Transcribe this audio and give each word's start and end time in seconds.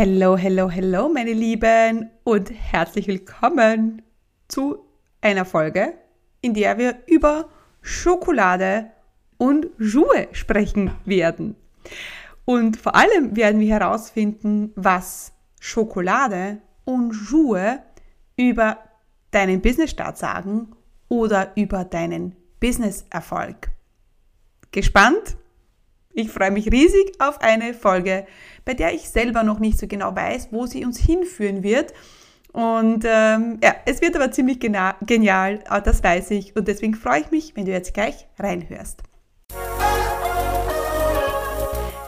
Hello, 0.00 0.36
hello, 0.36 0.70
hello, 0.70 1.08
meine 1.08 1.32
Lieben 1.32 2.08
und 2.22 2.52
herzlich 2.52 3.08
willkommen 3.08 4.00
zu 4.46 4.78
einer 5.20 5.44
Folge, 5.44 5.94
in 6.40 6.54
der 6.54 6.78
wir 6.78 7.00
über 7.08 7.48
Schokolade 7.82 8.92
und 9.38 9.66
Schuhe 9.80 10.28
sprechen 10.30 10.92
werden. 11.04 11.56
Und 12.44 12.76
vor 12.76 12.94
allem 12.94 13.34
werden 13.34 13.58
wir 13.60 13.74
herausfinden, 13.74 14.70
was 14.76 15.32
Schokolade 15.58 16.58
und 16.84 17.12
Schuhe 17.12 17.82
über 18.36 18.78
deinen 19.32 19.60
Businessstart 19.60 20.16
sagen 20.16 20.76
oder 21.08 21.50
über 21.56 21.84
deinen 21.84 22.36
Businesserfolg. 22.60 23.72
Gespannt? 24.70 25.36
Ich 26.12 26.30
freue 26.30 26.50
mich 26.50 26.70
riesig 26.72 27.12
auf 27.18 27.40
eine 27.40 27.74
Folge, 27.74 28.26
bei 28.64 28.74
der 28.74 28.94
ich 28.94 29.08
selber 29.08 29.42
noch 29.42 29.58
nicht 29.58 29.78
so 29.78 29.86
genau 29.86 30.14
weiß, 30.14 30.48
wo 30.50 30.66
sie 30.66 30.84
uns 30.84 30.98
hinführen 30.98 31.62
wird. 31.62 31.92
Und 32.52 33.04
ähm, 33.06 33.58
ja, 33.62 33.74
es 33.84 34.00
wird 34.00 34.16
aber 34.16 34.32
ziemlich 34.32 34.58
genial, 34.58 35.60
das 35.84 36.02
weiß 36.02 36.30
ich. 36.32 36.56
Und 36.56 36.66
deswegen 36.66 36.94
freue 36.94 37.20
ich 37.20 37.30
mich, 37.30 37.56
wenn 37.56 37.66
du 37.66 37.72
jetzt 37.72 37.94
gleich 37.94 38.26
reinhörst. 38.38 39.02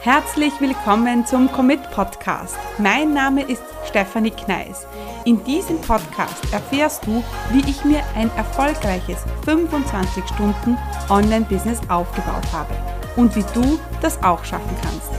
Herzlich 0.01 0.51
willkommen 0.59 1.27
zum 1.27 1.51
Commit 1.51 1.91
Podcast. 1.91 2.57
Mein 2.79 3.13
Name 3.13 3.43
ist 3.43 3.61
Stefanie 3.85 4.31
Kneis. 4.31 4.87
In 5.25 5.43
diesem 5.43 5.79
Podcast 5.79 6.51
erfährst 6.51 7.05
du, 7.05 7.23
wie 7.51 7.69
ich 7.69 7.85
mir 7.85 8.01
ein 8.15 8.31
erfolgreiches 8.35 9.23
25 9.45 10.23
Stunden 10.25 10.75
Online-Business 11.07 11.79
aufgebaut 11.87 12.51
habe 12.51 12.90
und 13.15 13.35
wie 13.35 13.45
du 13.53 13.79
das 14.01 14.21
auch 14.23 14.43
schaffen 14.43 14.75
kannst. 14.81 15.09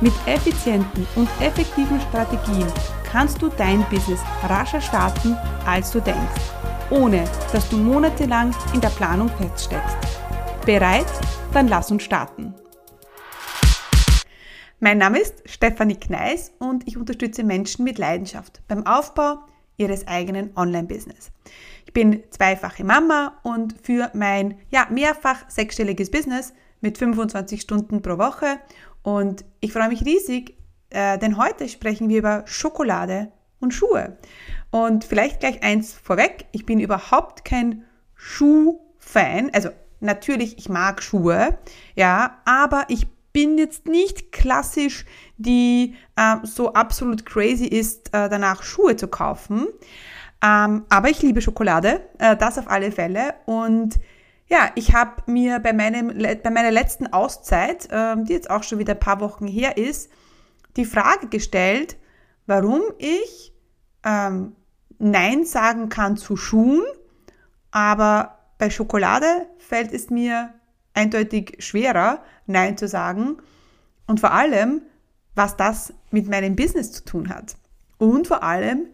Mit 0.00 0.12
effizienten 0.26 1.06
und 1.16 1.28
effektiven 1.40 2.00
Strategien 2.00 2.66
kannst 3.10 3.40
du 3.40 3.48
dein 3.48 3.84
Business 3.90 4.20
rascher 4.42 4.80
starten, 4.80 5.36
als 5.66 5.92
du 5.92 6.00
denkst, 6.00 6.42
ohne 6.90 7.24
dass 7.52 7.68
du 7.68 7.76
monatelang 7.76 8.54
in 8.72 8.80
der 8.80 8.88
Planung 8.88 9.28
feststeckst. 9.28 9.96
Bereit? 10.66 11.06
Dann 11.52 11.68
lass 11.68 11.90
uns 11.90 12.02
starten. 12.02 12.54
Mein 14.80 14.98
Name 14.98 15.20
ist 15.20 15.48
Stefanie 15.48 15.94
Kneis 15.94 16.52
und 16.58 16.86
ich 16.88 16.96
unterstütze 16.96 17.44
Menschen 17.44 17.84
mit 17.84 17.96
Leidenschaft 17.96 18.60
beim 18.66 18.86
Aufbau 18.86 19.38
ihres 19.76 20.06
eigenen 20.06 20.50
Online-Business. 20.56 21.30
Ich 21.86 21.92
bin 21.92 22.22
zweifache 22.30 22.84
Mama 22.84 23.38
und 23.44 23.76
für 23.82 24.10
mein 24.14 24.58
ja, 24.70 24.86
mehrfach 24.90 25.48
sechsstelliges 25.48 26.10
Business 26.10 26.52
mit 26.84 26.98
25 26.98 27.62
Stunden 27.62 28.02
pro 28.02 28.18
Woche. 28.18 28.60
Und 29.02 29.44
ich 29.60 29.72
freue 29.72 29.88
mich 29.88 30.04
riesig, 30.04 30.56
äh, 30.90 31.18
denn 31.18 31.38
heute 31.38 31.66
sprechen 31.68 32.08
wir 32.10 32.18
über 32.18 32.42
Schokolade 32.46 33.32
und 33.58 33.72
Schuhe. 33.72 34.18
Und 34.70 35.04
vielleicht 35.04 35.40
gleich 35.40 35.62
eins 35.62 35.94
vorweg, 35.94 36.44
ich 36.52 36.66
bin 36.66 36.80
überhaupt 36.80 37.44
kein 37.44 37.84
Schuh-Fan. 38.14 39.50
Also 39.54 39.70
natürlich, 40.00 40.58
ich 40.58 40.68
mag 40.68 41.02
Schuhe, 41.02 41.58
ja, 41.96 42.38
aber 42.44 42.84
ich 42.88 43.06
bin 43.32 43.56
jetzt 43.56 43.86
nicht 43.86 44.30
klassisch, 44.30 45.06
die 45.38 45.96
äh, 46.16 46.36
so 46.42 46.74
absolut 46.74 47.24
crazy 47.24 47.66
ist, 47.66 48.08
äh, 48.08 48.28
danach 48.28 48.62
Schuhe 48.62 48.94
zu 48.96 49.08
kaufen. 49.08 49.68
Ähm, 50.44 50.84
aber 50.90 51.08
ich 51.08 51.22
liebe 51.22 51.40
Schokolade, 51.40 52.02
äh, 52.18 52.36
das 52.36 52.58
auf 52.58 52.68
alle 52.68 52.92
Fälle. 52.92 53.34
Und 53.46 53.98
ja, 54.48 54.70
ich 54.74 54.94
habe 54.94 55.22
mir 55.26 55.58
bei, 55.58 55.72
meinem, 55.72 56.08
bei 56.08 56.50
meiner 56.50 56.70
letzten 56.70 57.06
Auszeit, 57.12 57.88
ähm, 57.90 58.24
die 58.24 58.34
jetzt 58.34 58.50
auch 58.50 58.62
schon 58.62 58.78
wieder 58.78 58.94
ein 58.94 59.00
paar 59.00 59.20
Wochen 59.20 59.46
her 59.46 59.76
ist, 59.76 60.10
die 60.76 60.84
Frage 60.84 61.28
gestellt, 61.28 61.96
warum 62.46 62.82
ich 62.98 63.54
ähm, 64.04 64.54
Nein 64.98 65.44
sagen 65.44 65.88
kann 65.88 66.16
zu 66.16 66.36
Schuhen, 66.36 66.82
aber 67.70 68.38
bei 68.58 68.70
Schokolade 68.70 69.46
fällt 69.58 69.92
es 69.92 70.10
mir 70.10 70.54
eindeutig 70.92 71.56
schwerer, 71.58 72.22
Nein 72.46 72.76
zu 72.76 72.86
sagen. 72.86 73.38
Und 74.06 74.20
vor 74.20 74.32
allem, 74.32 74.82
was 75.34 75.56
das 75.56 75.92
mit 76.10 76.28
meinem 76.28 76.54
Business 76.54 76.92
zu 76.92 77.04
tun 77.04 77.28
hat. 77.28 77.56
Und 77.98 78.28
vor 78.28 78.42
allem 78.42 78.86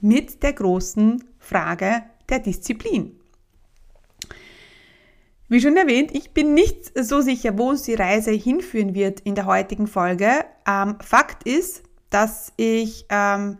mit 0.00 0.42
der 0.42 0.52
großen 0.52 1.22
Frage 1.38 2.02
der 2.28 2.38
Disziplin. 2.38 3.20
Wie 5.52 5.60
schon 5.60 5.76
erwähnt, 5.76 6.14
ich 6.14 6.30
bin 6.30 6.54
nicht 6.54 6.98
so 6.98 7.20
sicher, 7.20 7.58
wo 7.58 7.68
uns 7.68 7.82
die 7.82 7.92
Reise 7.92 8.30
hinführen 8.30 8.94
wird 8.94 9.20
in 9.20 9.34
der 9.34 9.44
heutigen 9.44 9.86
Folge. 9.86 10.46
Ähm, 10.66 10.96
Fakt 11.02 11.46
ist, 11.46 11.82
dass 12.08 12.54
ich 12.56 13.04
ähm, 13.10 13.58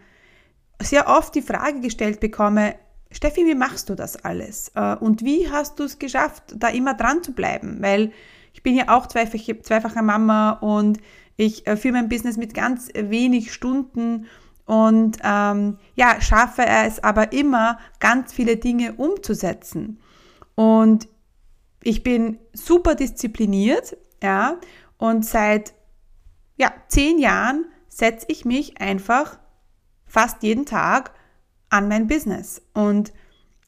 sehr 0.80 1.06
oft 1.06 1.34
die 1.34 1.42
Frage 1.42 1.80
gestellt 1.80 2.18
bekomme, 2.18 2.76
Steffi, 3.10 3.44
wie 3.44 3.54
machst 3.54 3.90
du 3.90 3.94
das 3.94 4.16
alles? 4.24 4.72
Äh, 4.74 4.96
und 4.96 5.22
wie 5.22 5.50
hast 5.50 5.78
du 5.80 5.84
es 5.84 5.98
geschafft, 5.98 6.54
da 6.56 6.68
immer 6.68 6.94
dran 6.94 7.22
zu 7.22 7.32
bleiben? 7.32 7.76
Weil 7.82 8.12
ich 8.54 8.62
bin 8.62 8.74
ja 8.74 8.88
auch 8.88 9.06
zweifache, 9.06 9.60
zweifache 9.60 10.02
Mama 10.02 10.52
und 10.52 10.98
ich 11.36 11.66
äh, 11.66 11.76
führe 11.76 11.92
mein 11.92 12.08
Business 12.08 12.38
mit 12.38 12.54
ganz 12.54 12.88
wenig 12.94 13.52
Stunden 13.52 14.28
und 14.64 15.18
ähm, 15.22 15.76
ja, 15.94 16.22
schaffe 16.22 16.64
es 16.64 17.04
aber 17.04 17.34
immer, 17.34 17.78
ganz 18.00 18.32
viele 18.32 18.56
Dinge 18.56 18.94
umzusetzen. 18.94 19.98
Und 20.54 21.11
ich 21.82 22.02
bin 22.02 22.38
super 22.52 22.94
diszipliniert, 22.94 23.96
ja, 24.22 24.58
und 24.98 25.24
seit 25.24 25.74
ja, 26.56 26.72
zehn 26.88 27.18
Jahren 27.18 27.66
setze 27.88 28.26
ich 28.28 28.44
mich 28.44 28.80
einfach 28.80 29.38
fast 30.06 30.42
jeden 30.42 30.66
Tag 30.66 31.12
an 31.70 31.88
mein 31.88 32.06
Business. 32.06 32.62
Und 32.72 33.12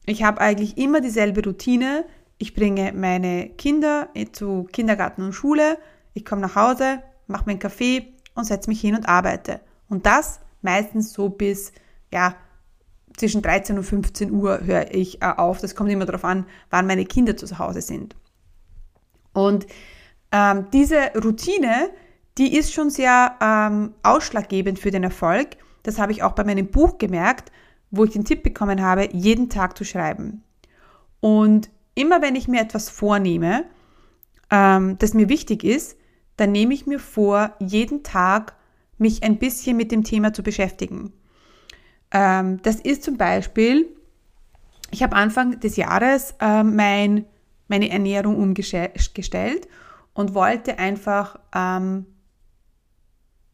ich 0.05 0.23
habe 0.23 0.39
eigentlich 0.39 0.77
immer 0.77 1.01
dieselbe 1.01 1.43
Routine. 1.43 2.05
Ich 2.37 2.53
bringe 2.53 2.93
meine 2.93 3.49
Kinder 3.49 4.09
zu 4.31 4.67
Kindergarten 4.71 5.23
und 5.23 5.33
Schule, 5.33 5.77
ich 6.13 6.23
komme 6.23 6.41
nach 6.41 6.55
Hause, 6.55 7.01
mache 7.27 7.45
meinen 7.47 7.59
Kaffee 7.59 8.13
und 8.35 8.45
setze 8.45 8.69
mich 8.69 8.79
hin 8.79 8.95
und 8.95 9.09
arbeite. 9.09 9.61
Und 9.89 10.05
das 10.05 10.39
meistens 10.61 11.13
so 11.13 11.29
bis 11.29 11.71
ja, 12.13 12.35
zwischen 13.17 13.41
13 13.41 13.77
und 13.77 13.83
15 13.83 14.31
Uhr 14.31 14.61
höre 14.63 14.93
ich 14.93 15.21
äh, 15.21 15.25
auf. 15.25 15.61
Das 15.61 15.75
kommt 15.75 15.89
immer 15.89 16.05
darauf 16.05 16.25
an, 16.25 16.45
wann 16.69 16.87
meine 16.87 17.05
Kinder 17.05 17.37
zu 17.37 17.57
Hause 17.57 17.81
sind. 17.81 18.15
Und 19.33 19.67
ähm, 20.31 20.67
diese 20.73 21.11
Routine, 21.21 21.89
die 22.37 22.55
ist 22.55 22.73
schon 22.73 22.89
sehr 22.89 23.35
ähm, 23.41 23.93
ausschlaggebend 24.03 24.79
für 24.79 24.91
den 24.91 25.03
Erfolg. 25.03 25.57
Das 25.83 25.99
habe 25.99 26.11
ich 26.11 26.23
auch 26.23 26.33
bei 26.33 26.43
meinem 26.43 26.67
Buch 26.67 26.97
gemerkt, 26.97 27.51
wo 27.91 28.03
ich 28.03 28.11
den 28.11 28.25
Tipp 28.25 28.43
bekommen 28.43 28.81
habe, 28.81 29.09
jeden 29.13 29.49
Tag 29.49 29.77
zu 29.77 29.85
schreiben. 29.85 30.43
Und 31.19 31.69
immer 31.95 32.21
wenn 32.21 32.35
ich 32.35 32.47
mir 32.47 32.61
etwas 32.61 32.89
vornehme, 32.89 33.65
ähm, 34.51 34.97
das 34.99 35.13
mir 35.13 35.29
wichtig 35.29 35.63
ist, 35.63 35.97
dann 36.37 36.51
nehme 36.51 36.73
ich 36.73 36.85
mir 36.85 36.99
vor, 36.99 37.53
jeden 37.59 38.03
Tag 38.03 38.55
mich 38.97 39.23
ein 39.23 39.37
bisschen 39.37 39.77
mit 39.77 39.91
dem 39.91 40.03
Thema 40.03 40.33
zu 40.33 40.43
beschäftigen. 40.43 41.13
Ähm, 42.15 42.61
das 42.61 42.77
ist 42.77 43.03
zum 43.03 43.17
Beispiel, 43.17 43.89
ich 44.89 45.03
habe 45.03 45.17
Anfang 45.17 45.59
des 45.59 45.75
Jahres 45.75 46.33
äh, 46.39 46.63
mein, 46.63 47.25
meine 47.67 47.89
Ernährung 47.89 48.37
umgestellt 48.37 49.67
und 50.13 50.33
wollte 50.33 50.79
einfach 50.79 51.37
ähm, 51.53 52.05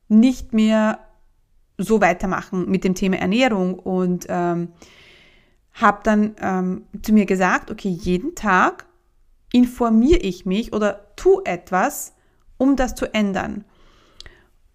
nicht 0.10 0.54
mehr 0.54 1.00
so 1.80 2.02
weitermachen 2.02 2.70
mit 2.70 2.84
dem 2.84 2.94
Thema 2.94 3.18
Ernährung 3.18 3.80
und 3.80 4.28
ähm, 4.30 4.74
habe 5.74 6.02
dann 6.04 6.36
ähm, 6.40 6.86
zu 7.02 7.14
mir 7.14 7.26
gesagt, 7.26 7.72
okay, 7.72 7.90
jeden 7.90 8.36
Tag 8.36 8.86
informiere 9.52 10.20
ich 10.20 10.46
mich 10.46 10.72
oder 10.72 11.16
tu 11.16 11.42
etwas, 11.46 12.14
um 12.60 12.76
das 12.76 12.94
zu 12.94 13.12
ändern. 13.12 13.66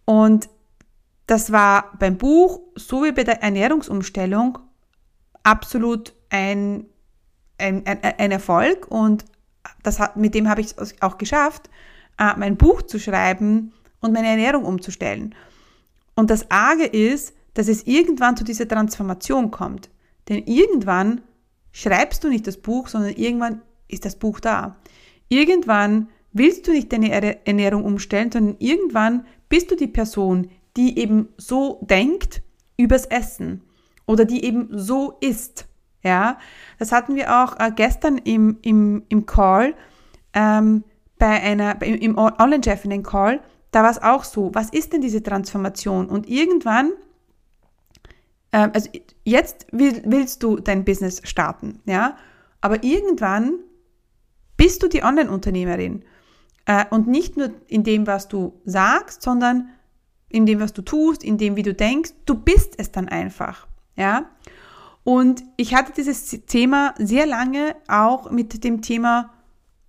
Und 0.04 0.48
das 1.26 1.52
war 1.52 1.92
beim 1.98 2.16
Buch 2.16 2.60
sowie 2.74 3.12
bei 3.12 3.24
der 3.24 3.42
Ernährungsumstellung 3.42 4.58
absolut 5.42 6.14
ein, 6.30 6.86
ein, 7.58 7.86
ein, 7.86 8.02
ein 8.02 8.30
Erfolg 8.30 8.86
und 8.88 9.24
das 9.82 9.98
hat, 9.98 10.16
mit 10.16 10.34
dem 10.34 10.48
habe 10.48 10.60
ich 10.60 10.76
es 10.76 11.00
auch 11.02 11.18
geschafft, 11.18 11.68
äh, 12.18 12.32
mein 12.36 12.56
Buch 12.56 12.82
zu 12.82 12.98
schreiben 12.98 13.72
und 14.00 14.12
meine 14.12 14.28
Ernährung 14.28 14.64
umzustellen. 14.64 15.34
Und 16.14 16.30
das 16.30 16.50
Arge 16.50 16.84
ist, 16.84 17.34
dass 17.54 17.68
es 17.68 17.86
irgendwann 17.86 18.36
zu 18.36 18.44
dieser 18.44 18.68
Transformation 18.68 19.50
kommt. 19.50 19.90
Denn 20.28 20.44
irgendwann 20.44 21.22
schreibst 21.72 22.22
du 22.24 22.28
nicht 22.28 22.46
das 22.46 22.56
Buch, 22.56 22.88
sondern 22.88 23.14
irgendwann 23.14 23.62
ist 23.88 24.04
das 24.04 24.16
Buch 24.16 24.40
da. 24.40 24.76
Irgendwann 25.28 26.08
willst 26.32 26.66
du 26.66 26.72
nicht 26.72 26.92
deine 26.92 27.44
Ernährung 27.46 27.84
umstellen, 27.84 28.30
sondern 28.30 28.56
irgendwann 28.58 29.26
bist 29.48 29.70
du 29.70 29.76
die 29.76 29.86
Person, 29.86 30.50
die 30.76 30.98
eben 30.98 31.28
so 31.36 31.80
denkt 31.82 32.42
übers 32.76 33.06
Essen 33.06 33.62
oder 34.06 34.24
die 34.24 34.44
eben 34.44 34.68
so 34.72 35.16
isst. 35.20 35.66
Ja, 36.02 36.38
das 36.78 36.92
hatten 36.92 37.16
wir 37.16 37.42
auch 37.42 37.58
äh, 37.58 37.72
gestern 37.74 38.18
im, 38.18 38.58
im, 38.62 39.04
im 39.08 39.26
Call, 39.26 39.74
ähm, 40.34 40.84
bei 41.18 41.42
einer, 41.42 41.82
im 41.82 42.16
Online-Chef 42.16 42.84
in 42.84 42.90
den 42.90 43.02
Call, 43.02 43.40
da 43.70 43.82
war 43.82 43.90
es 43.90 44.02
auch 44.02 44.22
so. 44.22 44.54
Was 44.54 44.70
ist 44.70 44.92
denn 44.92 45.00
diese 45.00 45.22
Transformation? 45.22 46.06
Und 46.06 46.28
irgendwann 46.28 46.92
ähm, 48.56 48.70
also 48.72 48.90
jetzt 49.24 49.66
willst 49.70 50.42
du 50.42 50.56
dein 50.56 50.84
Business 50.84 51.20
starten, 51.24 51.80
ja, 51.84 52.16
aber 52.62 52.82
irgendwann 52.82 53.58
bist 54.56 54.82
du 54.82 54.88
die 54.88 55.02
Online-Unternehmerin. 55.02 56.04
Äh, 56.64 56.86
und 56.90 57.06
nicht 57.06 57.36
nur 57.36 57.50
in 57.68 57.84
dem, 57.84 58.06
was 58.06 58.28
du 58.28 58.60
sagst, 58.64 59.22
sondern 59.22 59.68
in 60.28 60.46
dem, 60.46 60.60
was 60.60 60.72
du 60.72 60.82
tust, 60.82 61.22
in 61.22 61.38
dem, 61.38 61.56
wie 61.56 61.62
du 61.62 61.74
denkst. 61.74 62.12
Du 62.24 62.34
bist 62.34 62.74
es 62.78 62.90
dann 62.90 63.08
einfach. 63.08 63.66
Ja? 63.96 64.30
Und 65.04 65.44
ich 65.56 65.74
hatte 65.74 65.92
dieses 65.92 66.28
Thema 66.46 66.94
sehr 66.98 67.26
lange 67.26 67.76
auch 67.88 68.30
mit 68.30 68.64
dem 68.64 68.82
Thema 68.82 69.32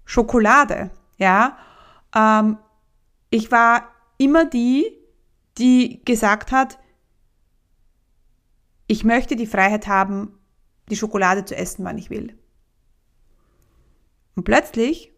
Schokolade. 0.06 0.92
Ja? 1.18 1.57
Ähm, 2.16 2.57
ich 3.30 3.51
war 3.51 3.89
immer 4.18 4.45
die, 4.45 4.86
die 5.57 6.01
gesagt 6.06 6.51
hat, 6.51 6.78
ich 8.88 9.04
möchte 9.04 9.36
die 9.36 9.48
Freiheit 9.48 9.88
haben, 9.88 10.38
die 10.89 10.95
Schokolade 10.95 11.44
zu 11.44 11.56
essen, 11.56 11.84
wann 11.84 11.98
ich 11.98 12.10
will. 12.10 12.38
Und 14.36 14.44
plötzlich 14.44 15.12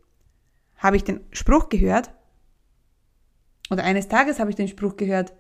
habe 0.78 0.96
ich 0.96 1.04
den 1.04 1.20
Spruch 1.32 1.70
gehört, 1.70 2.10
oder 3.70 3.84
eines 3.84 4.08
Tages 4.08 4.40
habe 4.40 4.50
ich 4.50 4.56
den 4.56 4.68
Spruch 4.68 4.98
gehört, 4.98 5.34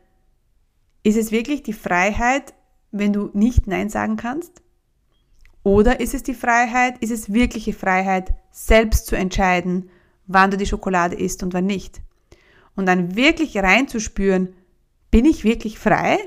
ist 1.03 1.17
es 1.17 1.31
wirklich 1.31 1.63
die 1.63 1.73
Freiheit, 1.73 2.53
wenn 2.91 3.13
du 3.13 3.29
nicht 3.33 3.67
Nein 3.67 3.89
sagen 3.89 4.17
kannst? 4.17 4.61
Oder 5.63 5.99
ist 5.99 6.13
es 6.13 6.23
die 6.23 6.33
Freiheit, 6.33 6.97
ist 6.99 7.11
es 7.11 7.33
wirkliche 7.33 7.73
Freiheit, 7.73 8.33
selbst 8.51 9.07
zu 9.07 9.15
entscheiden, 9.15 9.89
wann 10.25 10.51
du 10.51 10.57
die 10.57 10.65
Schokolade 10.65 11.15
isst 11.15 11.43
und 11.43 11.53
wann 11.53 11.65
nicht? 11.65 12.01
Und 12.75 12.85
dann 12.85 13.15
wirklich 13.15 13.57
reinzuspüren, 13.57 14.55
bin 15.11 15.25
ich 15.25 15.43
wirklich 15.43 15.79
frei? 15.79 16.17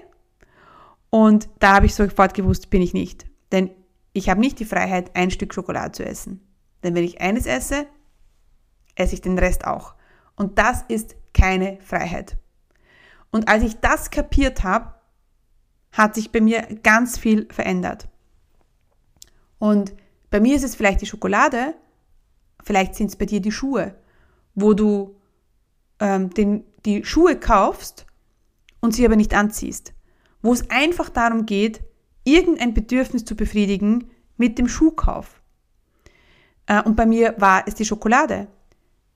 Und 1.08 1.48
da 1.60 1.76
habe 1.76 1.86
ich 1.86 1.94
sofort 1.94 2.34
gewusst, 2.34 2.70
bin 2.70 2.82
ich 2.82 2.94
nicht. 2.94 3.26
Denn 3.52 3.70
ich 4.12 4.28
habe 4.28 4.40
nicht 4.40 4.58
die 4.58 4.64
Freiheit, 4.64 5.14
ein 5.14 5.30
Stück 5.30 5.54
Schokolade 5.54 5.92
zu 5.92 6.04
essen. 6.04 6.40
Denn 6.82 6.94
wenn 6.94 7.04
ich 7.04 7.20
eines 7.20 7.46
esse, 7.46 7.86
esse 8.94 9.14
ich 9.14 9.20
den 9.20 9.38
Rest 9.38 9.66
auch. 9.66 9.94
Und 10.36 10.58
das 10.58 10.84
ist 10.88 11.16
keine 11.32 11.78
Freiheit. 11.80 12.36
Und 13.30 13.48
als 13.48 13.64
ich 13.64 13.80
das 13.80 14.10
kapiert 14.10 14.62
habe, 14.62 14.94
hat 15.92 16.14
sich 16.14 16.32
bei 16.32 16.40
mir 16.40 16.62
ganz 16.82 17.18
viel 17.18 17.48
verändert. 17.50 18.08
Und 19.58 19.94
bei 20.30 20.40
mir 20.40 20.56
ist 20.56 20.64
es 20.64 20.74
vielleicht 20.74 21.02
die 21.02 21.06
Schokolade, 21.06 21.74
vielleicht 22.64 22.94
sind 22.94 23.08
es 23.08 23.16
bei 23.16 23.26
dir 23.26 23.40
die 23.40 23.52
Schuhe, 23.52 23.94
wo 24.54 24.74
du 24.74 25.16
ähm, 26.00 26.30
den, 26.30 26.64
die 26.84 27.04
Schuhe 27.04 27.36
kaufst 27.36 28.06
und 28.80 28.94
sie 28.94 29.04
aber 29.04 29.16
nicht 29.16 29.34
anziehst. 29.34 29.94
Wo 30.42 30.52
es 30.52 30.68
einfach 30.70 31.08
darum 31.08 31.46
geht, 31.46 31.82
irgendein 32.24 32.74
Bedürfnis 32.74 33.24
zu 33.24 33.36
befriedigen 33.36 34.10
mit 34.36 34.58
dem 34.58 34.68
Schuhkauf. 34.68 35.40
Äh, 36.66 36.82
und 36.82 36.96
bei 36.96 37.06
mir 37.06 37.34
war 37.38 37.64
es 37.66 37.74
die 37.74 37.84
Schokolade. 37.84 38.48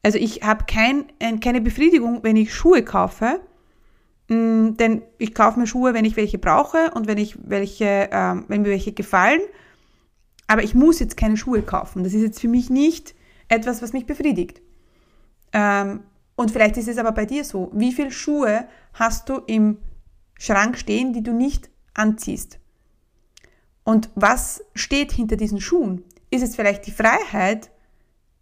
Also 0.07 0.19
ich 0.19 0.43
habe 0.45 0.67
kein, 0.69 1.07
keine 1.41 1.61
Befriedigung, 1.61 2.23
wenn 2.23 2.37
ich 2.37 2.55
Schuhe 2.55 2.85
kaufe, 2.85 3.41
mm, 4.29 4.75
denn 4.75 5.03
ich 5.19 5.35
kaufe 5.35 5.59
mir 5.59 5.67
Schuhe, 5.67 5.95
wenn 5.95 6.05
ich 6.05 6.15
welche 6.15 6.39
brauche 6.39 6.93
und 6.95 7.09
wenn, 7.09 7.19
ich 7.19 7.37
welche, 7.43 8.09
ähm, 8.13 8.45
wenn 8.47 8.63
mir 8.63 8.69
welche 8.69 8.93
gefallen. 8.93 9.41
Aber 10.47 10.63
ich 10.63 10.77
muss 10.77 11.01
jetzt 11.01 11.17
keine 11.17 11.37
Schuhe 11.37 11.61
kaufen. 11.61 12.05
Das 12.05 12.15
ist 12.15 12.23
jetzt 12.23 12.41
für 12.41 12.47
mich 12.47 12.71
nicht 12.71 13.17
etwas, 13.49 13.83
was 13.83 13.93
mich 13.93 14.07
befriedigt. 14.07 14.63
Ähm, 15.53 16.05
und 16.37 16.53
vielleicht 16.53 16.77
ist 16.77 16.87
es 16.87 16.99
aber 16.99 17.11
bei 17.11 17.27
dir 17.27 17.43
so. 17.43 17.73
Wie 17.75 17.93
viele 17.93 18.13
Schuhe 18.13 18.69
hast 18.93 19.29
du 19.29 19.39
im 19.49 19.79
Schrank 20.39 20.79
stehen, 20.79 21.15
die 21.15 21.25
du 21.25 21.33
nicht 21.33 21.69
anziehst? 21.95 22.61
Und 23.83 24.09
was 24.15 24.63
steht 24.77 25.11
hinter 25.11 25.35
diesen 25.35 25.61
Schuhen? 25.61 26.05
Ist 26.31 26.45
es 26.45 26.55
vielleicht 26.55 26.87
die 26.87 26.93
Freiheit, 26.93 27.73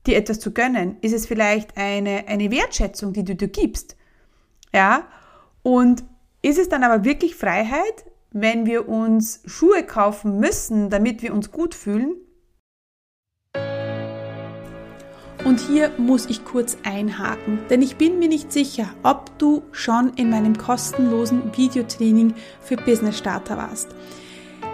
dir 0.06 0.16
etwas 0.16 0.40
zu 0.40 0.52
gönnen? 0.52 0.96
Ist 1.00 1.14
es 1.14 1.26
vielleicht 1.26 1.76
eine, 1.76 2.28
eine 2.28 2.50
Wertschätzung, 2.50 3.12
die 3.12 3.24
du 3.24 3.34
dir 3.34 3.48
gibst? 3.48 3.96
Ja? 4.72 5.04
Und 5.62 6.04
ist 6.42 6.58
es 6.58 6.68
dann 6.68 6.84
aber 6.84 7.04
wirklich 7.04 7.34
Freiheit, 7.36 8.04
wenn 8.30 8.66
wir 8.66 8.88
uns 8.88 9.40
Schuhe 9.46 9.82
kaufen 9.84 10.38
müssen, 10.40 10.90
damit 10.90 11.22
wir 11.22 11.32
uns 11.32 11.50
gut 11.50 11.74
fühlen? 11.74 12.16
Und 15.44 15.60
hier 15.60 15.90
muss 15.98 16.24
ich 16.26 16.44
kurz 16.44 16.78
einhaken, 16.84 17.58
denn 17.68 17.82
ich 17.82 17.96
bin 17.96 18.18
mir 18.18 18.28
nicht 18.28 18.50
sicher, 18.50 18.88
ob 19.02 19.38
du 19.38 19.62
schon 19.72 20.14
in 20.16 20.30
meinem 20.30 20.56
kostenlosen 20.56 21.54
Videotraining 21.54 22.34
für 22.62 22.76
Business 22.76 23.18
Starter 23.18 23.58
warst. 23.58 23.88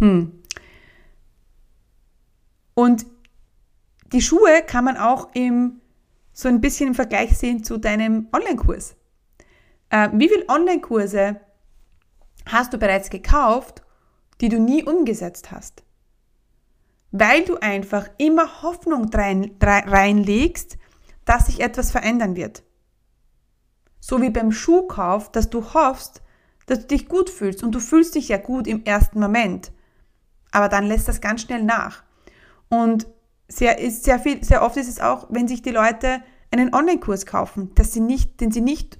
Hm. 0.00 0.42
Und 2.74 3.06
die 4.12 4.22
Schuhe 4.22 4.62
kann 4.66 4.84
man 4.84 4.96
auch 4.96 5.28
im, 5.34 5.80
so 6.32 6.48
ein 6.48 6.60
bisschen 6.60 6.88
im 6.88 6.94
Vergleich 6.94 7.38
sehen 7.38 7.62
zu 7.62 7.78
deinem 7.78 8.28
Online-Kurs. 8.32 8.96
Äh, 9.90 10.08
wie 10.14 10.28
viele 10.28 10.48
Online-Kurse 10.48 11.40
hast 12.46 12.72
du 12.72 12.78
bereits 12.78 13.10
gekauft, 13.10 13.82
die 14.40 14.48
du 14.48 14.58
nie 14.58 14.82
umgesetzt 14.82 15.52
hast? 15.52 15.84
Weil 17.12 17.44
du 17.44 17.56
einfach 17.56 18.08
immer 18.18 18.62
Hoffnung 18.62 19.10
rein, 19.12 19.56
reinlegst, 19.60 20.78
dass 21.24 21.46
sich 21.46 21.60
etwas 21.60 21.90
verändern 21.90 22.36
wird. 22.36 22.62
So 24.00 24.22
wie 24.22 24.30
beim 24.30 24.52
Schuhkauf, 24.52 25.30
dass 25.30 25.50
du 25.50 25.74
hoffst, 25.74 26.22
dass 26.66 26.80
du 26.80 26.86
dich 26.86 27.08
gut 27.08 27.28
fühlst 27.28 27.62
und 27.62 27.74
du 27.74 27.80
fühlst 27.80 28.14
dich 28.14 28.28
ja 28.28 28.38
gut 28.38 28.66
im 28.66 28.84
ersten 28.84 29.20
Moment. 29.20 29.72
Aber 30.52 30.68
dann 30.68 30.86
lässt 30.86 31.08
das 31.08 31.20
ganz 31.20 31.42
schnell 31.42 31.62
nach. 31.62 32.02
Und 32.68 33.06
sehr, 33.48 33.78
ist 33.78 34.04
sehr, 34.04 34.18
viel, 34.18 34.44
sehr 34.44 34.62
oft 34.62 34.76
ist 34.76 34.88
es 34.88 35.00
auch, 35.00 35.26
wenn 35.30 35.48
sich 35.48 35.62
die 35.62 35.70
Leute 35.70 36.22
einen 36.50 36.74
Online-Kurs 36.74 37.26
kaufen, 37.26 37.74
dass 37.74 37.92
sie 37.92 38.00
nicht, 38.00 38.40
den 38.40 38.50
sie 38.50 38.60
nicht 38.60 38.98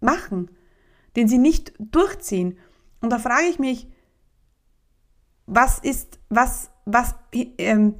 machen, 0.00 0.50
den 1.16 1.28
sie 1.28 1.38
nicht 1.38 1.72
durchziehen. 1.78 2.58
Und 3.00 3.10
da 3.10 3.18
frage 3.18 3.46
ich 3.46 3.58
mich, 3.58 3.88
was 5.46 5.78
ist, 5.78 6.20
was, 6.28 6.70
was, 6.84 7.14
ähm, 7.32 7.96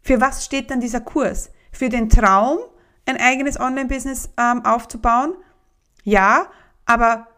für 0.00 0.20
was 0.20 0.44
steht 0.44 0.70
dann 0.70 0.80
dieser 0.80 1.00
Kurs? 1.00 1.50
Für 1.70 1.90
den 1.90 2.08
Traum, 2.08 2.58
ein 3.06 3.18
eigenes 3.18 3.60
Online-Business 3.60 4.30
ähm, 4.38 4.64
aufzubauen? 4.64 5.34
Ja, 6.02 6.46
aber 6.86 7.28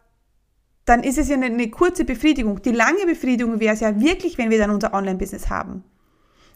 dann 0.91 1.05
ist 1.05 1.19
es 1.19 1.29
ja 1.29 1.37
eine, 1.37 1.71
kurze 1.71 2.05
Befriedigung. 2.05 2.63
Die 2.63 2.73
lange 2.73 3.07
Befriedigung 3.07 3.61
wäre 3.61 3.75
es 3.75 3.81
ja 3.81 4.01
wirklich, 4.01 4.39
wenn 4.39 4.51
wir 4.51 4.59
dann 4.59 4.71
unser 4.71 4.93
Online-Business 4.93 5.49
haben. 5.49 5.85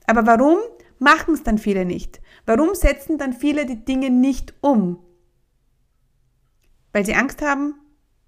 Aber 0.07 0.27
warum 0.27 0.59
machen 0.99 1.35
es 1.35 1.45
dann 1.45 1.57
viele 1.57 1.85
nicht? 1.85 2.21
Warum 2.45 2.75
setzen 2.75 3.17
dann 3.17 3.33
viele 3.33 3.65
die 3.65 3.85
Dinge 3.85 4.11
nicht 4.11 4.53
um? 4.61 4.99
Weil 6.93 7.07
sie 7.07 7.15
Angst 7.15 7.43
haben, 7.43 7.75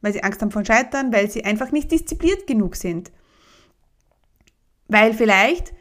weil 0.01 0.13
sie 0.13 0.23
Angst 0.23 0.41
haben 0.43 0.53
von 0.53 0.65
Scheitern, 0.65 1.13
weil 1.13 1.31
sie 1.31 1.45
einfach 1.45 1.73
nicht 1.73 1.91
diszipliniert 1.91 2.47
genug 2.47 2.77
sind. 2.77 3.11
Weil 4.89 5.13
vielleicht 5.13 5.75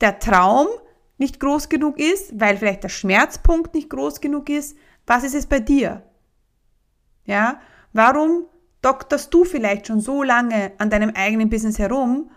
der 0.00 0.18
Traum 0.18 0.68
nicht 1.16 1.40
groß 1.40 1.68
genug 1.68 1.98
ist, 1.98 2.38
weil 2.38 2.58
vielleicht 2.58 2.84
der 2.84 2.90
Schmerzpunkt 2.90 3.74
nicht 3.74 3.90
groß 3.90 4.20
genug 4.20 4.50
ist. 4.50 4.76
Was 5.06 5.24
ist 5.24 5.34
es 5.34 5.46
bei 5.46 5.60
dir? 5.60 6.02
Ja, 7.24 7.60
Warum 7.92 8.46
dokterst 8.82 9.32
du 9.32 9.44
vielleicht 9.44 9.86
schon 9.86 10.00
so 10.00 10.22
lange 10.22 10.72
an 10.78 10.90
deinem 10.90 11.10
eigenen 11.10 11.50
Business 11.50 11.78
herum 11.78 12.30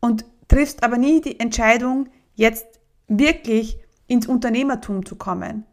und 0.00 0.24
triffst 0.48 0.82
aber 0.82 0.98
nie 0.98 1.20
die 1.20 1.40
Entscheidung, 1.40 2.08
jetzt 2.34 2.80
wirklich 3.08 3.78
ins 4.06 4.26
Unternehmertum 4.26 5.04
zu 5.04 5.16
kommen? 5.16 5.64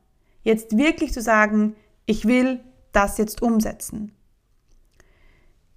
Jetzt 0.43 0.77
wirklich 0.77 1.13
zu 1.13 1.21
sagen, 1.21 1.75
ich 2.05 2.25
will 2.25 2.61
das 2.91 3.17
jetzt 3.17 3.41
umsetzen. 3.41 4.11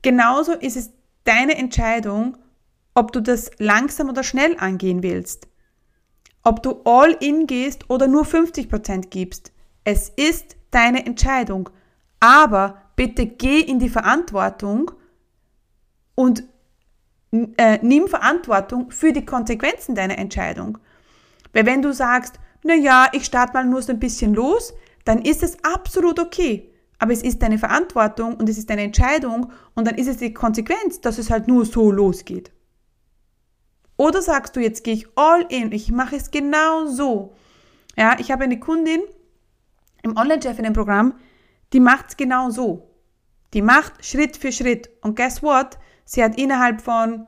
Genauso 0.03 0.53
ist 0.53 0.77
es 0.77 0.93
deine 1.25 1.57
Entscheidung, 1.57 2.37
ob 2.95 3.13
du 3.13 3.21
das 3.21 3.51
langsam 3.59 4.09
oder 4.09 4.23
schnell 4.23 4.57
angehen 4.59 5.03
willst. 5.03 5.49
Ob 6.43 6.63
du 6.63 6.83
all 6.85 7.13
in 7.21 7.47
gehst 7.47 7.91
oder 7.91 8.07
nur 8.07 8.25
50% 8.25 9.09
gibst. 9.09 9.53
Es 9.83 10.11
ist 10.11 10.57
deine 10.71 11.07
Entscheidung. 11.07 11.71
Aber 12.21 12.83
bitte 12.97 13.27
geh 13.27 13.61
in 13.61 13.79
die 13.79 13.89
Verantwortung 13.89 14.93
und 16.15 16.45
äh, 17.57 17.79
nimm 17.83 18.09
Verantwortung 18.09 18.91
für 18.91 19.13
die 19.13 19.25
Konsequenzen 19.25 19.95
deiner 19.95 20.19
Entscheidung. 20.19 20.79
Weil 21.53 21.67
wenn 21.67 21.83
du 21.83 21.93
sagst, 21.93 22.39
na 22.63 22.75
ja, 22.75 23.09
ich 23.13 23.25
starte 23.25 23.55
mal 23.55 23.65
nur 23.65 23.83
so 23.83 23.93
ein 23.93 24.01
bisschen 24.01 24.35
los, 24.35 24.73
dann 25.05 25.23
ist 25.23 25.43
es 25.43 25.63
absolut 25.65 26.19
okay. 26.19 26.71
Aber 26.99 27.13
es 27.13 27.23
ist 27.23 27.43
deine 27.43 27.59
Verantwortung 27.59 28.37
und 28.37 28.49
es 28.49 28.57
ist 28.57 28.71
deine 28.71 28.83
Entscheidung 28.83 29.53
und 29.75 29.87
dann 29.87 29.97
ist 29.97 30.09
es 30.09 30.19
die 30.19 30.33
Konsequenz, 30.33 31.01
dass 31.01 31.19
es 31.19 31.31
halt 31.31 31.49
nur 31.49 31.67
so 31.67 31.91
losgeht. 31.91 32.53
Oder 33.97 34.23
sagst 34.23 34.57
du, 34.57 34.61
jetzt 34.61 34.85
gehe 34.85 34.95
ich 34.95 35.07
all 35.17 35.45
in, 35.49 35.73
ich 35.73 35.91
mache 35.93 36.17
es 36.17 36.31
genau 36.31 36.87
so. 36.87 37.35
Ja, 37.97 38.17
ich 38.19 38.31
habe 38.31 38.45
eine 38.45 38.59
Kundin 38.59 39.03
im 40.03 40.17
Online-Chefinnen-Programm, 40.17 41.15
die 41.75 41.81
macht 41.81 42.07
es 42.11 42.17
genau 42.17 42.51
so. 42.51 42.89
Die 43.53 43.61
macht 43.61 44.05
Schritt 44.05 44.37
für 44.37 44.53
Schritt. 44.53 44.89
Und 45.03 45.17
guess 45.17 45.43
what? 45.43 45.77
Sie 46.05 46.23
hat 46.23 46.39
innerhalb 46.39 46.81
von 46.81 47.27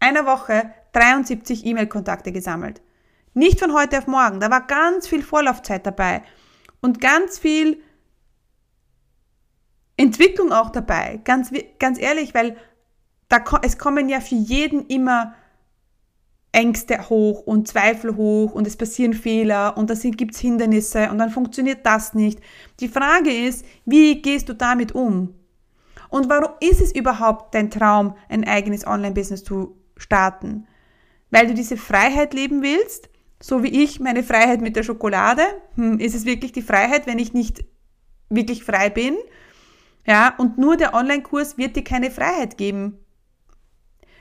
einer 0.00 0.26
Woche 0.26 0.70
73 0.92 1.66
E-Mail-Kontakte 1.66 2.32
gesammelt. 2.32 2.80
Nicht 3.34 3.60
von 3.60 3.74
heute 3.74 3.98
auf 3.98 4.06
morgen. 4.06 4.40
Da 4.40 4.50
war 4.50 4.66
ganz 4.66 5.06
viel 5.06 5.22
Vorlaufzeit 5.22 5.86
dabei 5.86 6.22
und 6.80 7.00
ganz 7.00 7.38
viel 7.38 7.82
Entwicklung 9.96 10.52
auch 10.52 10.70
dabei. 10.70 11.20
Ganz, 11.24 11.50
ganz 11.78 12.00
ehrlich, 12.00 12.34
weil 12.34 12.56
da, 13.28 13.44
es 13.62 13.78
kommen 13.78 14.08
ja 14.08 14.20
für 14.20 14.34
jeden 14.34 14.86
immer 14.86 15.34
Ängste 16.54 17.08
hoch 17.08 17.40
und 17.40 17.68
Zweifel 17.68 18.16
hoch 18.16 18.54
und 18.54 18.66
es 18.66 18.76
passieren 18.76 19.12
Fehler 19.12 19.76
und 19.76 19.90
da 19.90 19.94
gibt 19.94 20.34
es 20.34 20.40
Hindernisse 20.40 21.10
und 21.10 21.18
dann 21.18 21.30
funktioniert 21.30 21.84
das 21.84 22.14
nicht. 22.14 22.40
Die 22.80 22.88
Frage 22.88 23.30
ist, 23.30 23.64
wie 23.84 24.22
gehst 24.22 24.48
du 24.48 24.54
damit 24.54 24.92
um? 24.92 25.34
Und 26.10 26.28
warum 26.28 26.52
ist 26.60 26.80
es 26.80 26.94
überhaupt 26.94 27.54
dein 27.54 27.70
Traum, 27.70 28.14
ein 28.28 28.46
eigenes 28.46 28.86
Online-Business 28.86 29.42
zu 29.42 29.76
starten? 29.96 30.66
Weil 31.30 31.48
du 31.48 31.54
diese 31.54 31.76
Freiheit 31.76 32.34
leben 32.34 32.62
willst, 32.62 33.10
so 33.40 33.62
wie 33.64 33.82
ich 33.82 33.98
meine 33.98 34.22
Freiheit 34.22 34.60
mit 34.60 34.76
der 34.76 34.84
Schokolade. 34.84 35.42
Hm, 35.74 35.98
ist 35.98 36.14
es 36.14 36.24
wirklich 36.24 36.52
die 36.52 36.62
Freiheit, 36.62 37.06
wenn 37.06 37.18
ich 37.18 37.34
nicht 37.34 37.64
wirklich 38.30 38.62
frei 38.62 38.90
bin? 38.90 39.16
Ja, 40.06 40.34
und 40.38 40.56
nur 40.56 40.76
der 40.76 40.94
Online-Kurs 40.94 41.58
wird 41.58 41.76
dir 41.76 41.84
keine 41.84 42.10
Freiheit 42.10 42.58
geben. 42.58 43.03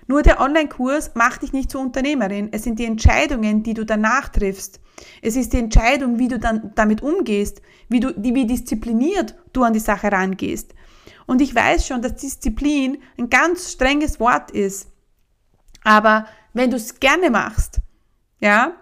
Nur 0.08 0.22
der 0.22 0.42
Online-Kurs 0.42 1.12
macht 1.16 1.42
dich 1.42 1.54
nicht 1.54 1.72
zur 1.72 1.82
Unternehmerin. 1.82 2.50
Es 2.52 2.64
sind 2.64 2.80
die 2.80 2.86
Entscheidungen, 2.86 3.64
die 3.64 3.74
du 3.74 3.86
danach 3.86 4.30
triffst. 4.30 4.80
Es 5.22 5.36
ist 5.36 5.54
die 5.54 5.60
Entscheidung, 5.60 6.20
wie 6.20 6.28
du 6.28 6.40
dann 6.40 6.72
damit 6.76 7.02
umgehst, 7.02 7.62
wie 7.90 8.00
du, 8.00 8.14
wie 8.18 8.46
diszipliniert 8.46 9.36
du 9.54 9.64
an 9.64 9.74
die 9.74 9.80
Sache 9.80 10.12
rangehst. 10.12 10.74
Und 11.26 11.42
ich 11.42 11.56
weiß 11.56 11.88
schon, 11.88 12.02
dass 12.02 12.16
Disziplin 12.16 12.98
ein 13.18 13.30
ganz 13.30 13.72
strenges 13.72 14.20
Wort 14.20 14.52
ist. 14.52 14.90
Aber 15.84 16.28
wenn 16.54 16.70
du 16.70 16.78
es 16.78 17.00
gerne 17.00 17.30
machst, 17.30 17.80
ja, 18.40 18.74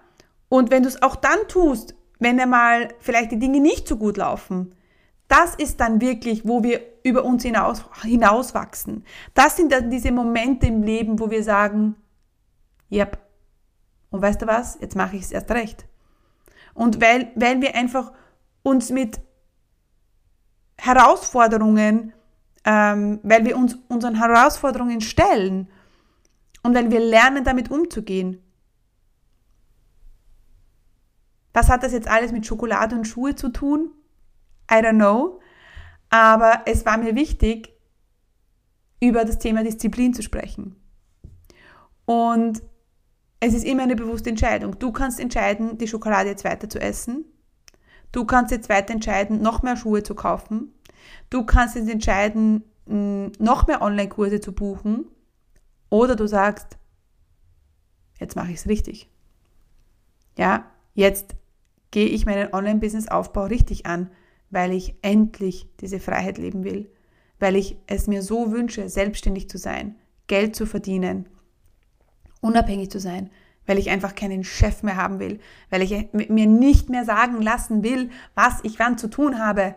und 0.50 0.72
wenn 0.72 0.84
du 0.84 0.90
es 0.90 1.02
auch 1.02 1.16
dann 1.16 1.48
tust, 1.48 1.96
wenn 2.20 2.40
einmal 2.40 2.90
vielleicht 3.00 3.32
die 3.32 3.40
Dinge 3.40 3.60
nicht 3.60 3.88
so 3.88 3.98
gut 3.98 4.18
laufen, 4.18 4.76
das 5.32 5.56
ist 5.56 5.80
dann 5.80 6.02
wirklich, 6.02 6.46
wo 6.46 6.62
wir 6.62 6.82
über 7.04 7.24
uns 7.24 7.44
hinaus, 7.44 7.86
hinauswachsen. 8.02 9.06
Das 9.34 9.56
sind 9.56 9.72
dann 9.72 9.90
diese 9.90 10.12
Momente 10.12 10.68
im 10.68 10.84
Leben, 10.84 11.20
wo 11.20 11.32
wir 11.32 11.42
sagen, 11.42 11.96
yep, 12.92 13.18
und 14.10 14.22
weißt 14.22 14.42
du 14.42 14.48
was, 14.48 14.78
jetzt 14.82 14.98
mache 14.98 15.16
ich 15.16 15.24
es 15.24 15.32
erst 15.32 15.50
recht. 15.52 15.86
Und 16.74 17.00
weil, 17.00 17.32
weil 17.36 17.62
wir 17.62 17.76
einfach 17.76 18.12
uns 18.62 18.90
mit 18.90 19.22
Herausforderungen, 20.78 22.12
ähm, 22.66 23.22
weil 23.24 23.46
wir 23.46 23.56
uns 23.56 23.78
unseren 23.88 24.16
Herausforderungen 24.16 25.00
stellen 25.00 25.70
und 26.62 26.76
weil 26.76 26.92
wir 26.92 27.00
lernen, 27.00 27.46
damit 27.46 27.72
umzugehen. 27.72 28.44
Was 31.54 31.70
hat 31.70 31.84
das 31.84 31.94
jetzt 31.94 32.10
alles 32.10 32.34
mit 32.34 32.46
Schokolade 32.46 32.96
und 32.96 33.06
Schuhe 33.06 33.34
zu 33.36 33.50
tun? 33.50 33.92
I 34.72 34.76
don't 34.76 34.96
know. 34.96 35.40
Aber 36.10 36.62
es 36.66 36.86
war 36.86 36.98
mir 36.98 37.16
wichtig, 37.16 37.74
über 39.02 39.26
das 39.26 39.40
Thema 39.40 39.64
Disziplin 39.64 40.14
zu 40.14 40.22
sprechen. 40.22 40.76
Und 42.06 42.62
es 43.40 43.54
ist 43.54 43.66
immer 43.66 43.84
eine 43.84 43.96
bewusste 43.96 44.30
Entscheidung. 44.30 44.78
Du 44.78 44.92
kannst 44.92 45.20
entscheiden, 45.20 45.78
die 45.78 45.88
Schokolade 45.88 46.30
jetzt 46.30 46.44
weiter 46.44 46.70
zu 46.70 46.80
essen. 46.80 47.26
Du 48.12 48.26
kannst 48.26 48.52
jetzt 48.52 48.70
weiter 48.70 48.94
entscheiden, 48.94 49.42
noch 49.42 49.64
mehr 49.64 49.78
Schuhe 49.78 50.04
zu 50.04 50.14
kaufen. 50.14 50.74
Du 51.30 51.46
kannst 51.46 51.76
jetzt 51.76 51.90
entscheiden, 51.90 52.64
noch 52.86 53.68
mehr 53.68 53.82
Online-Kurse 53.82 54.42
zu 54.42 54.54
buchen. 54.54 55.06
Oder 55.90 56.16
du 56.16 56.28
sagst, 56.28 56.78
jetzt 58.20 58.36
mache 58.36 58.52
ich 58.52 58.58
es 58.58 58.68
richtig. 58.68 59.10
Ja, 60.38 60.66
jetzt 60.94 61.36
gehe 61.90 62.08
ich 62.08 62.26
meinen 62.26 62.54
Online-Business-Aufbau 62.54 63.46
richtig 63.46 63.86
an 63.86 64.12
weil 64.52 64.74
ich 64.74 64.96
endlich 65.02 65.68
diese 65.80 66.00
Freiheit 66.00 66.38
leben 66.38 66.64
will, 66.64 66.92
weil 67.40 67.56
ich 67.56 67.78
es 67.88 68.08
mir 68.08 68.22
so 68.22 68.52
wünsche, 68.52 68.88
selbstständig 68.90 69.50
zu 69.50 69.58
sein, 69.58 69.96
Geld 70.28 70.56
zu 70.56 70.66
verdienen, 70.66 71.28
unabhängig 72.42 72.92
zu 72.92 73.00
sein, 73.00 73.32
weil 73.66 73.80
ich 73.80 73.90
einfach 73.90 74.16
keinen 74.16 74.44
Chef 74.44 74.84
mehr 74.84 74.98
haben 74.98 75.20
will, 75.20 75.40
weil 75.70 75.82
ich 75.82 76.10
mir 76.14 76.48
nicht 76.48 76.90
mehr 76.90 77.06
sagen 77.06 77.42
lassen 77.42 77.84
will, 77.84 78.10
was 78.36 78.60
ich 78.64 78.80
wann 78.80 78.98
zu 78.98 79.10
tun 79.10 79.40
habe. 79.40 79.76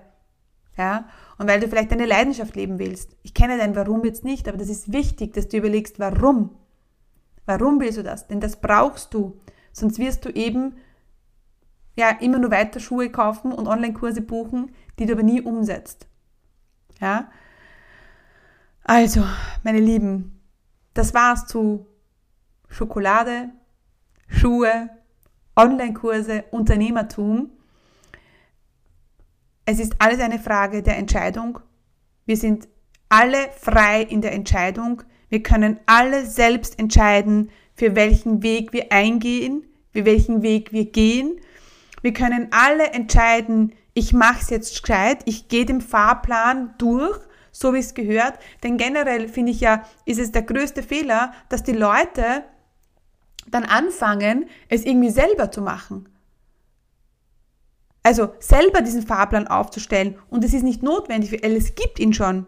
Ja? 0.76 1.08
Und 1.38 1.48
weil 1.48 1.60
du 1.60 1.68
vielleicht 1.68 1.92
deine 1.92 2.06
Leidenschaft 2.06 2.56
leben 2.56 2.78
willst. 2.78 3.16
Ich 3.22 3.34
kenne 3.34 3.58
dein 3.58 3.76
Warum 3.76 4.04
jetzt 4.04 4.24
nicht, 4.24 4.48
aber 4.48 4.56
das 4.56 4.68
ist 4.68 4.92
wichtig, 4.92 5.32
dass 5.34 5.48
du 5.48 5.56
überlegst, 5.56 5.98
warum. 5.98 6.50
Warum 7.46 7.80
willst 7.80 7.98
du 7.98 8.02
das? 8.02 8.26
Denn 8.26 8.40
das 8.40 8.60
brauchst 8.60 9.12
du. 9.12 9.38
Sonst 9.72 9.98
wirst 9.98 10.24
du 10.24 10.30
eben 10.30 10.76
ja, 11.96 12.10
immer 12.20 12.38
nur 12.38 12.50
weiter 12.50 12.80
Schuhe 12.80 13.10
kaufen 13.10 13.52
und 13.52 13.68
Online-Kurse 13.68 14.20
buchen, 14.20 14.72
die 14.98 15.06
du 15.06 15.12
aber 15.12 15.22
nie 15.22 15.40
umsetzt. 15.40 16.06
Ja? 17.00 17.30
Also, 18.82 19.24
meine 19.62 19.80
Lieben, 19.80 20.40
das 20.92 21.14
war's 21.14 21.46
zu 21.46 21.86
Schokolade, 22.68 23.50
Schuhe, 24.28 24.90
Online-Kurse, 25.56 26.44
Unternehmertum. 26.50 27.50
Es 29.64 29.78
ist 29.78 29.94
alles 30.00 30.20
eine 30.20 30.38
Frage 30.38 30.82
der 30.82 30.98
Entscheidung. 30.98 31.60
Wir 32.26 32.36
sind 32.36 32.68
alle 33.08 33.50
frei 33.56 34.02
in 34.02 34.20
der 34.20 34.32
Entscheidung. 34.32 35.02
Wir 35.28 35.42
können 35.42 35.78
alle 35.86 36.26
selbst 36.26 36.78
entscheiden, 36.78 37.50
für 37.74 37.94
welchen 37.94 38.42
Weg 38.42 38.72
wir 38.72 38.92
eingehen, 38.92 39.64
für 39.92 40.04
welchen 40.04 40.42
Weg 40.42 40.72
wir 40.72 40.90
gehen 40.90 41.40
wir 42.04 42.12
können 42.12 42.48
alle 42.50 42.88
entscheiden, 42.88 43.72
ich 43.94 44.12
mache 44.12 44.42
es 44.42 44.50
jetzt 44.50 44.82
gescheit, 44.82 45.20
ich 45.24 45.48
gehe 45.48 45.64
den 45.64 45.80
Fahrplan 45.80 46.74
durch, 46.76 47.18
so 47.50 47.72
wie 47.72 47.78
es 47.78 47.94
gehört. 47.94 48.38
Denn 48.62 48.76
generell 48.76 49.26
finde 49.26 49.52
ich 49.52 49.60
ja, 49.60 49.84
ist 50.04 50.18
es 50.18 50.30
der 50.30 50.42
größte 50.42 50.82
Fehler, 50.82 51.32
dass 51.48 51.62
die 51.62 51.72
Leute 51.72 52.44
dann 53.46 53.64
anfangen, 53.64 54.50
es 54.68 54.84
irgendwie 54.84 55.08
selber 55.08 55.50
zu 55.50 55.62
machen. 55.62 56.10
Also 58.02 58.34
selber 58.38 58.82
diesen 58.82 59.06
Fahrplan 59.06 59.48
aufzustellen. 59.48 60.18
Und 60.28 60.44
es 60.44 60.52
ist 60.52 60.62
nicht 60.62 60.82
notwendig, 60.82 61.32
weil 61.32 61.56
es 61.56 61.74
gibt 61.74 61.98
ihn 61.98 62.12
schon. 62.12 62.44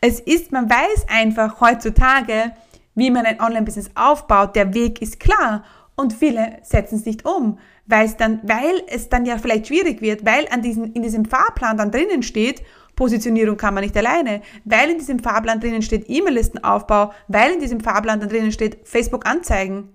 Es 0.00 0.20
ist, 0.20 0.52
man 0.52 0.70
weiß 0.70 1.06
einfach 1.08 1.60
heutzutage, 1.60 2.52
wie 2.94 3.10
man 3.10 3.26
ein 3.26 3.40
Online-Business 3.40 3.90
aufbaut. 3.96 4.54
Der 4.54 4.72
Weg 4.72 5.02
ist 5.02 5.18
klar 5.18 5.64
und 5.96 6.12
viele 6.12 6.58
setzen 6.62 6.94
es 6.94 7.06
nicht 7.06 7.24
um 7.24 7.58
weil 7.86 8.06
es 8.06 8.16
dann, 8.16 8.40
weil 8.42 8.82
es 8.86 9.08
dann 9.08 9.26
ja 9.26 9.38
vielleicht 9.38 9.66
schwierig 9.66 10.00
wird, 10.00 10.24
weil 10.24 10.46
an 10.50 10.62
diesen, 10.62 10.92
in 10.92 11.02
diesem 11.02 11.24
Fahrplan 11.24 11.76
dann 11.76 11.90
drinnen 11.90 12.22
steht, 12.22 12.62
Positionierung 12.94 13.56
kann 13.56 13.74
man 13.74 13.84
nicht 13.84 13.96
alleine, 13.96 14.42
weil 14.64 14.90
in 14.90 14.98
diesem 14.98 15.18
Fahrplan 15.18 15.60
drinnen 15.60 15.82
steht 15.82 16.08
E-Mail-Listenaufbau, 16.08 17.12
weil 17.28 17.52
in 17.52 17.60
diesem 17.60 17.80
Fahrplan 17.80 18.20
dann 18.20 18.28
drinnen 18.28 18.52
steht 18.52 18.86
Facebook-Anzeigen. 18.86 19.88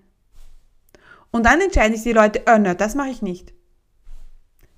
Und 1.31 1.45
dann 1.45 1.61
entscheiden 1.61 1.93
sich 1.93 2.03
die 2.03 2.13
Leute, 2.13 2.41
oh, 2.47 2.57
ne, 2.57 2.75
das 2.75 2.95
mache 2.95 3.09
ich 3.09 3.21
nicht. 3.21 3.53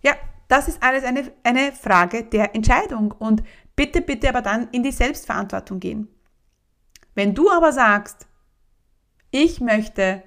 Ja, 0.01 0.13
das 0.47 0.67
ist 0.67 0.83
alles 0.83 1.03
eine, 1.03 1.31
eine 1.43 1.71
Frage 1.71 2.23
der 2.23 2.55
Entscheidung 2.55 3.13
und 3.17 3.43
bitte, 3.75 4.01
bitte 4.01 4.29
aber 4.29 4.41
dann 4.41 4.67
in 4.71 4.83
die 4.83 4.91
Selbstverantwortung 4.91 5.79
gehen. 5.79 6.09
Wenn 7.15 7.33
du 7.33 7.49
aber 7.49 7.71
sagst, 7.71 8.27
ich 9.31 9.61
möchte 9.61 10.23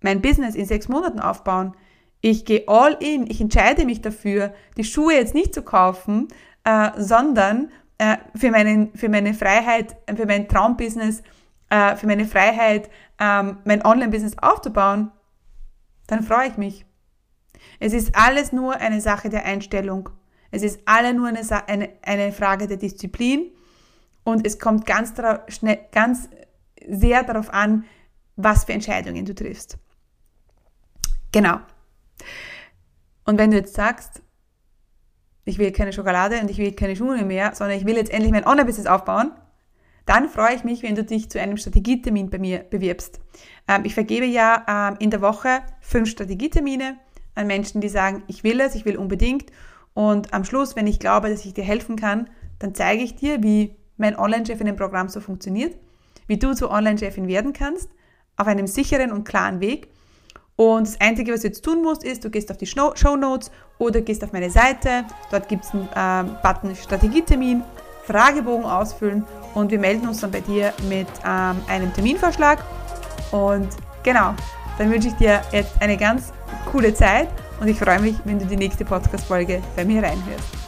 mein 0.00 0.20
Business 0.20 0.54
in 0.54 0.66
sechs 0.66 0.88
Monaten 0.88 1.20
aufbauen, 1.20 1.74
ich 2.20 2.44
gehe 2.44 2.64
all 2.66 2.96
in, 3.00 3.30
ich 3.30 3.40
entscheide 3.40 3.84
mich 3.84 4.00
dafür, 4.00 4.54
die 4.76 4.84
Schuhe 4.84 5.14
jetzt 5.14 5.34
nicht 5.34 5.54
zu 5.54 5.62
kaufen, 5.62 6.28
äh, 6.64 6.90
sondern 6.96 7.70
äh, 7.98 8.16
für, 8.34 8.50
meinen, 8.50 8.94
für 8.94 9.08
meine 9.08 9.34
Freiheit, 9.34 9.96
für 10.14 10.26
mein 10.26 10.48
Traumbusiness, 10.48 11.22
äh, 11.70 11.96
für 11.96 12.06
meine 12.06 12.26
Freiheit, 12.26 12.90
ähm, 13.18 13.58
mein 13.64 13.84
Online-Business 13.84 14.38
aufzubauen, 14.38 15.12
dann 16.06 16.22
freue 16.22 16.48
ich 16.48 16.56
mich. 16.56 16.84
Es 17.80 17.92
ist 17.92 18.14
alles 18.16 18.52
nur 18.52 18.76
eine 18.76 19.00
Sache 19.00 19.28
der 19.28 19.44
Einstellung. 19.44 20.08
Es 20.50 20.62
ist 20.62 20.80
alle 20.84 21.12
nur 21.14 21.28
eine, 21.28 21.40
eine, 21.68 21.88
eine 22.02 22.32
Frage 22.32 22.66
der 22.66 22.76
Disziplin 22.76 23.50
und 24.24 24.46
es 24.46 24.58
kommt 24.58 24.86
ganz, 24.86 25.14
schnell, 25.48 25.78
ganz 25.92 26.28
sehr 26.88 27.22
darauf 27.22 27.52
an, 27.52 27.84
was 28.36 28.64
für 28.64 28.72
Entscheidungen 28.72 29.24
du 29.24 29.34
triffst. 29.34 29.78
Genau. 31.32 31.58
Und 33.24 33.38
wenn 33.38 33.50
du 33.50 33.56
jetzt 33.56 33.74
sagst, 33.74 34.22
ich 35.44 35.58
will 35.58 35.72
keine 35.72 35.92
Schokolade 35.92 36.40
und 36.40 36.50
ich 36.50 36.58
will 36.58 36.72
keine 36.72 36.96
Schuhe 36.96 37.24
mehr, 37.24 37.54
sondern 37.54 37.78
ich 37.78 37.86
will 37.86 37.96
jetzt 37.96 38.10
endlich 38.10 38.32
mein 38.32 38.46
Online-Business 38.46 38.86
aufbauen, 38.86 39.32
dann 40.06 40.28
freue 40.28 40.54
ich 40.54 40.64
mich, 40.64 40.82
wenn 40.82 40.94
du 40.94 41.04
dich 41.04 41.30
zu 41.30 41.40
einem 41.40 41.56
Strategietermin 41.56 42.30
bei 42.30 42.38
mir 42.38 42.60
bewirbst. 42.60 43.20
Ähm, 43.68 43.84
ich 43.84 43.94
vergebe 43.94 44.26
ja 44.26 44.90
ähm, 44.90 44.96
in 45.00 45.10
der 45.10 45.20
Woche 45.20 45.62
fünf 45.80 46.08
Strategietermine 46.08 46.96
an 47.34 47.46
Menschen, 47.46 47.80
die 47.80 47.88
sagen, 47.88 48.22
ich 48.28 48.44
will 48.44 48.60
es, 48.60 48.74
ich 48.74 48.84
will 48.84 48.96
unbedingt. 48.96 49.50
Und 49.94 50.32
am 50.32 50.44
Schluss, 50.44 50.76
wenn 50.76 50.86
ich 50.86 51.00
glaube, 51.00 51.28
dass 51.28 51.44
ich 51.44 51.54
dir 51.54 51.64
helfen 51.64 51.96
kann, 51.96 52.30
dann 52.58 52.74
zeige 52.74 53.02
ich 53.02 53.16
dir, 53.16 53.42
wie 53.42 53.76
mein 53.96 54.16
Online-Chef 54.16 54.60
in 54.60 54.66
dem 54.66 54.76
Programm 54.76 55.08
so 55.08 55.20
funktioniert, 55.20 55.76
wie 56.26 56.38
du 56.38 56.54
zur 56.54 56.70
Online-Chefin 56.70 57.28
werden 57.28 57.52
kannst, 57.52 57.90
auf 58.36 58.46
einem 58.46 58.66
sicheren 58.66 59.12
und 59.12 59.24
klaren 59.24 59.60
Weg. 59.60 59.88
Und 60.56 60.86
das 60.86 61.00
Einzige, 61.00 61.32
was 61.32 61.42
du 61.42 61.48
jetzt 61.48 61.62
tun 61.64 61.82
musst, 61.82 62.02
ist, 62.02 62.24
du 62.24 62.30
gehst 62.30 62.50
auf 62.50 62.56
die 62.56 62.66
Show 62.66 63.16
Notes 63.16 63.50
oder 63.78 64.00
gehst 64.00 64.24
auf 64.24 64.32
meine 64.32 64.50
Seite. 64.50 65.04
Dort 65.30 65.48
gibt 65.48 65.64
es 65.64 65.72
einen 65.72 65.88
äh, 65.94 66.30
Button 66.42 66.74
Strategietermin, 66.74 67.62
Fragebogen 68.04 68.64
ausfüllen 68.64 69.24
und 69.54 69.70
wir 69.70 69.78
melden 69.78 70.08
uns 70.08 70.20
dann 70.20 70.30
bei 70.30 70.40
dir 70.40 70.72
mit 70.88 71.08
ähm, 71.26 71.56
einem 71.68 71.92
Terminvorschlag. 71.92 72.64
Und 73.32 73.68
genau, 74.02 74.34
dann 74.78 74.90
wünsche 74.90 75.08
ich 75.08 75.14
dir 75.14 75.42
jetzt 75.52 75.72
eine 75.80 75.96
ganz 75.96 76.32
coole 76.70 76.94
Zeit 76.94 77.28
und 77.60 77.68
ich 77.68 77.78
freue 77.78 78.00
mich, 78.00 78.16
wenn 78.24 78.38
du 78.38 78.46
die 78.46 78.56
nächste 78.56 78.84
Podcast-Folge 78.84 79.62
bei 79.74 79.84
mir 79.84 80.02
reinhörst. 80.02 80.65